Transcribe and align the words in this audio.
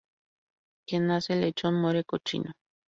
Quien 0.87 1.05
nace 1.05 1.35
lechón, 1.35 1.75
muere 1.79 2.03
cochino 2.03 2.53